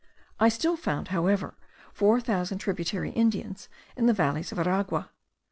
[0.39, 1.53] I still found, however,
[1.93, 5.11] four thousand tributary Indians in the valleys of Aragua.